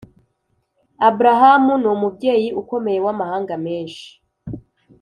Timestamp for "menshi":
3.65-4.07